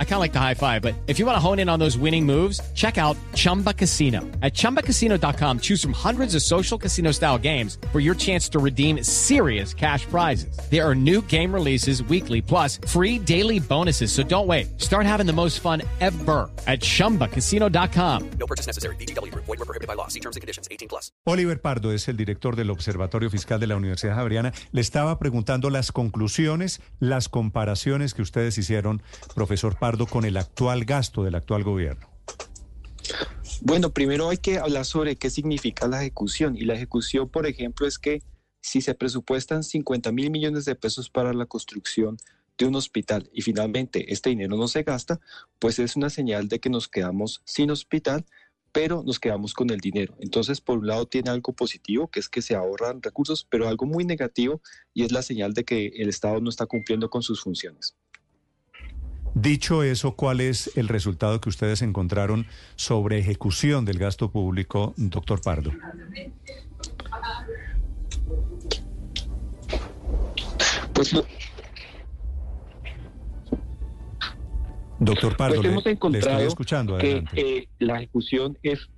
[0.00, 1.78] I kind of like the high five, but if you want to hone in on
[1.78, 4.22] those winning moves, check out Chumba Casino.
[4.42, 9.04] At ChumbaCasino.com, choose from hundreds of social casino style games for your chance to redeem
[9.04, 10.58] serious cash prizes.
[10.68, 14.10] There are new game releases weekly, plus free daily bonuses.
[14.10, 14.80] So don't wait.
[14.80, 18.30] Start having the most fun ever at ChumbaCasino.com.
[18.40, 18.96] No purchase necessary.
[18.96, 19.32] BGW.
[19.34, 20.08] Void were prohibited by law.
[20.08, 20.66] See terms and conditions.
[20.72, 21.12] 18 plus.
[21.24, 24.52] Oliver Pardo es el director del Observatorio Fiscal de la Universidad Javeriana.
[24.72, 29.02] Le estaba preguntando las conclusiones, las comparaciones que ustedes hicieron,
[29.34, 32.08] profesor Pardo, con el actual gasto del actual gobierno.
[33.62, 36.56] Bueno, primero hay que hablar sobre qué significa la ejecución.
[36.56, 38.22] Y la ejecución, por ejemplo, es que
[38.60, 42.18] si se presupuestan 50 mil millones de pesos para la construcción
[42.58, 45.20] de un hospital y finalmente este dinero no se gasta,
[45.58, 48.26] pues es una señal de que nos quedamos sin hospital,
[48.72, 50.14] pero nos quedamos con el dinero.
[50.20, 53.86] Entonces, por un lado tiene algo positivo, que es que se ahorran recursos, pero algo
[53.86, 54.60] muy negativo
[54.92, 57.96] y es la señal de que el Estado no está cumpliendo con sus funciones.
[59.34, 65.40] Dicho eso, ¿cuál es el resultado que ustedes encontraron sobre ejecución del gasto público, doctor
[65.40, 65.72] Pardo?
[70.92, 71.24] Pues lo,
[75.00, 76.98] Doctor Pardo, pues hemos le, encontrado estoy escuchando.
[76.98, 78.88] que eh, la ejecución es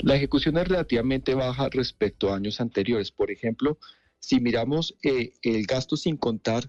[0.00, 3.10] la ejecución es relativamente baja respecto a años anteriores.
[3.10, 3.78] Por ejemplo,
[4.20, 6.64] si miramos eh, el gasto sin contar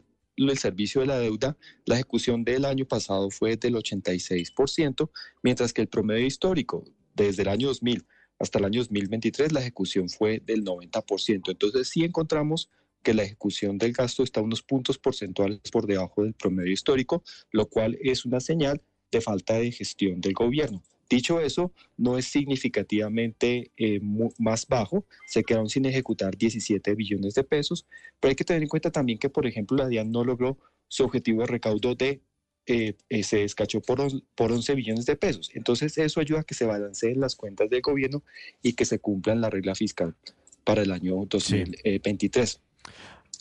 [0.47, 5.09] el servicio de la deuda, la ejecución del año pasado fue del 86%,
[5.43, 8.05] mientras que el promedio histórico desde el año 2000
[8.39, 11.51] hasta el año 2023 la ejecución fue del 90%.
[11.51, 12.69] Entonces sí encontramos
[13.03, 17.67] que la ejecución del gasto está unos puntos porcentuales por debajo del promedio histórico, lo
[17.67, 20.81] cual es una señal de falta de gestión del gobierno.
[21.09, 23.99] Dicho eso, no es significativamente eh,
[24.37, 27.87] más bajo, se quedaron sin ejecutar 17 billones de pesos,
[28.19, 31.03] pero hay que tener en cuenta también que, por ejemplo, la DIAN no logró su
[31.03, 32.21] objetivo de recaudo de,
[32.67, 35.49] eh, eh, se descachó por, on- por 11 billones de pesos.
[35.55, 38.21] Entonces, eso ayuda a que se balanceen las cuentas del gobierno
[38.61, 40.15] y que se cumplan la regla fiscal
[40.63, 42.61] para el año 2023.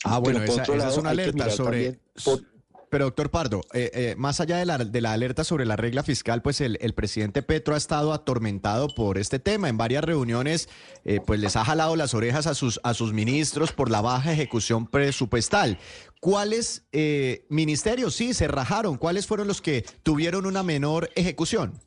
[0.05, 1.99] Ah, bueno, Pero por esa, lado, es una alerta sobre...
[2.25, 2.58] por-
[2.91, 6.03] Pero doctor Pardo, eh, eh, más allá de la, de la alerta sobre la regla
[6.03, 9.69] fiscal, pues el, el presidente Petro ha estado atormentado por este tema.
[9.69, 10.69] En varias reuniones,
[11.05, 14.33] eh, pues les ha jalado las orejas a sus, a sus ministros por la baja
[14.33, 15.79] ejecución presupuestal.
[16.21, 16.83] ¿Cuáles
[17.49, 18.97] ministerios sí se rajaron?
[18.97, 21.81] ¿Cuáles fueron los que tuvieron una menor ejecución?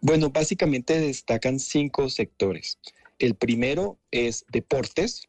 [0.00, 2.78] Bueno, básicamente destacan cinco sectores.
[3.18, 5.28] El primero es deportes.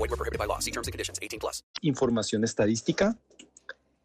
[0.01, 0.59] Void were prohibited by law.
[0.59, 1.19] See terms and conditions.
[1.21, 1.63] 18 plus.
[1.81, 3.17] información estadística.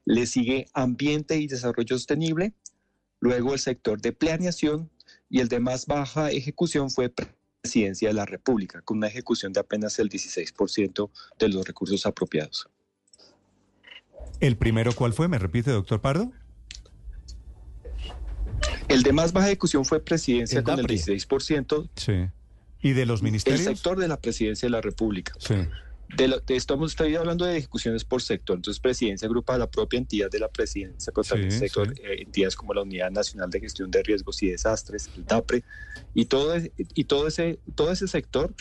[0.05, 2.53] Le sigue ambiente y desarrollo sostenible.
[3.21, 4.91] Luego el sector de planeación
[5.31, 9.61] y el de más baja ejecución fue presidencia de la República, con una ejecución de
[9.61, 12.69] apenas el 16% de los recursos apropiados.
[14.39, 15.29] ¿El primero cuál fue?
[15.29, 16.31] ¿Me repite, doctor Pardo?
[18.89, 20.95] El de más baja ejecución fue presidencia El con el DAPRE.
[20.95, 21.89] 16%.
[21.97, 22.29] Sí.
[22.87, 23.63] ¿Y de los El ministerios?
[23.65, 25.33] sector de la presidencia de la República.
[25.39, 25.55] Sí.
[26.17, 28.55] De, lo- de estamos estoy hablando de ejecuciones por sector.
[28.57, 32.01] Entonces, presidencia agrupa la propia entidad de la presidencia, pero también Sí, sector, sí.
[32.05, 35.65] eh, entidades como la Unidad Nacional de Gestión de Riesgos y Desastres, el DAPRE,
[36.15, 38.55] y todo, y todo, ese, todo ese sector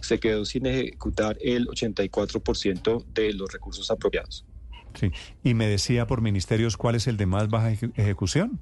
[0.00, 4.44] se quedó sin ejecutar el 84% de los recursos apropiados.
[4.98, 5.12] Sí.
[5.44, 8.58] Y me decía por ministerios cuál es el de más baja eje- ejecución.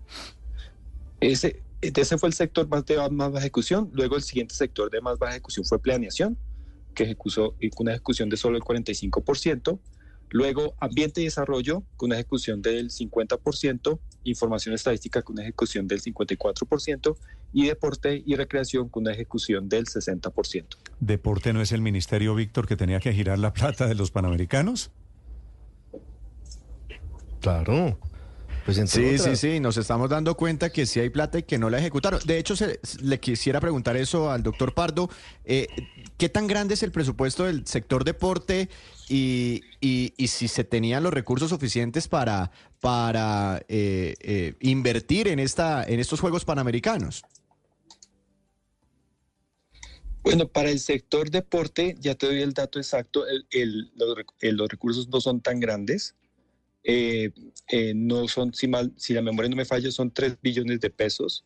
[1.20, 3.90] Ese, ese fue el sector más de más baja ejecución.
[3.92, 6.36] Luego, el siguiente sector de más baja ejecución fue planeación,
[6.94, 9.78] que ejecutó una ejecución de solo el 45%.
[10.30, 13.98] Luego, ambiente y desarrollo, con una ejecución del 50%.
[14.24, 17.16] Información estadística, con una ejecución del 54%.
[17.52, 20.76] Y deporte y recreación, con una ejecución del 60%.
[21.00, 24.90] ¿Deporte no es el ministerio, Víctor, que tenía que girar la plata de los panamericanos?
[27.40, 27.98] Claro.
[28.68, 29.40] Pues Sí, sí, otras.
[29.40, 32.20] sí, nos estamos dando cuenta que sí hay plata y que no la ejecutaron.
[32.26, 35.08] De hecho, se- le quisiera preguntar eso al doctor Pardo.
[35.46, 35.68] eh,
[36.18, 38.68] ¿Qué tan grande es el presupuesto del sector deporte
[39.08, 42.50] y, y- y si se tenían los recursos suficientes para,
[42.80, 47.22] para eh, eh, invertir en, esta, en estos Juegos Panamericanos?
[50.22, 54.52] Bueno, para el sector deporte, ya te doy el dato exacto, el- el- los, rec-
[54.52, 56.14] los recursos no son tan grandes.
[56.84, 57.30] Eh,
[57.70, 60.90] eh, no son, si, mal, si la memoria no me falla, son 3 billones de
[60.90, 61.44] pesos.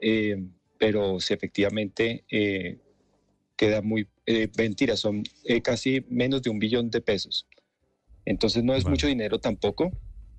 [0.00, 0.36] Eh,
[0.78, 2.78] pero si efectivamente eh,
[3.56, 4.06] queda muy...
[4.56, 5.24] mentira, son
[5.64, 7.46] casi menos de un billón de pesos.
[8.24, 9.90] Entonces no es mucho dinero tampoco,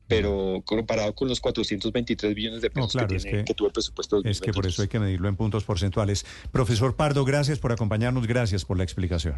[0.08, 3.54] pero comparado con los 423 billones de No, pesos claro, que, es tiene- que- que
[3.54, 4.22] tuvo el presupuesto.
[4.24, 4.90] Es que por eso hay 2022.
[4.90, 6.26] que medirlo en puntos porcentuales.
[6.52, 9.36] Profesor Pardo, gracias por acompañarnos, gracias por la explicación.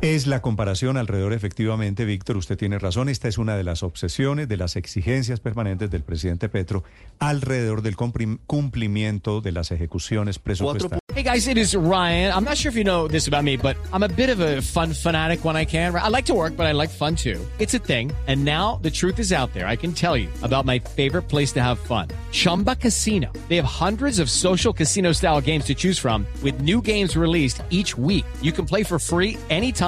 [0.00, 4.46] Es la comparación alrededor, efectivamente, Víctor, usted tiene razón, esta es una de las obsesiones,
[4.48, 6.84] de las exigencias permanentes del presidente Petro
[7.18, 11.00] alrededor del cumplim- cumplimiento de las ejecuciones presupuestarias.
[11.16, 12.32] Hey guys, it is Ryan.
[12.32, 14.62] I'm not sure if you know this about me, but I'm a bit of a
[14.62, 15.92] fun fanatic when I can.
[15.96, 17.40] I like to work, but I like fun too.
[17.58, 18.12] It's a thing.
[18.28, 19.66] And now the truth is out there.
[19.66, 22.06] I can tell you about my favorite place to have fun.
[22.30, 23.32] Chumba Casino.
[23.48, 27.62] They have hundreds of social casino style games to choose from with new games released
[27.70, 28.24] each week.
[28.40, 29.87] You can play for free anytime,